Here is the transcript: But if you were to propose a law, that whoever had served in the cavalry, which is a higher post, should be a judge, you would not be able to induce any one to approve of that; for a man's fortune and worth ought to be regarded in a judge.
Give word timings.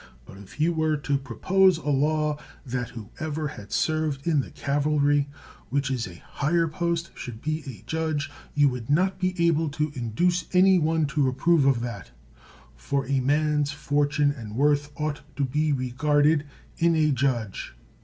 But 0.25 0.39
if 0.39 0.59
you 0.59 0.73
were 0.73 0.97
to 0.97 1.19
propose 1.19 1.77
a 1.77 1.89
law, 1.91 2.39
that 2.65 2.89
whoever 2.89 3.49
had 3.49 3.71
served 3.71 4.25
in 4.25 4.39
the 4.39 4.49
cavalry, 4.49 5.29
which 5.69 5.91
is 5.91 6.07
a 6.07 6.23
higher 6.27 6.67
post, 6.67 7.11
should 7.13 7.39
be 7.39 7.61
a 7.67 7.83
judge, 7.87 8.31
you 8.55 8.67
would 8.69 8.89
not 8.89 9.19
be 9.19 9.35
able 9.45 9.69
to 9.69 9.91
induce 9.93 10.45
any 10.53 10.79
one 10.79 11.05
to 11.13 11.27
approve 11.29 11.65
of 11.67 11.81
that; 11.81 12.09
for 12.75 13.07
a 13.07 13.19
man's 13.19 13.69
fortune 13.73 14.31
and 14.31 14.55
worth 14.55 14.91
ought 14.99 15.21
to 15.35 15.45
be 15.45 15.71
regarded 15.71 16.47
in 16.79 16.95
a 16.95 17.11
judge. 17.11 17.75